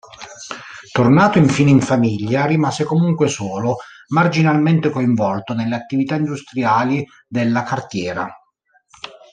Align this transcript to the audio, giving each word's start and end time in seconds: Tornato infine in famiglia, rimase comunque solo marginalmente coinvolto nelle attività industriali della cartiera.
Tornato 0.91 1.37
infine 1.37 1.69
in 1.69 1.79
famiglia, 1.79 2.47
rimase 2.47 2.85
comunque 2.85 3.27
solo 3.27 3.75
marginalmente 4.07 4.89
coinvolto 4.89 5.53
nelle 5.53 5.75
attività 5.75 6.15
industriali 6.15 7.05
della 7.27 7.61
cartiera. 7.61 8.27